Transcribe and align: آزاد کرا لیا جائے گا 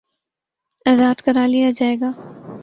آزاد 0.85 1.17
کرا 1.25 1.45
لیا 1.51 1.69
جائے 1.77 1.95
گا 2.01 2.11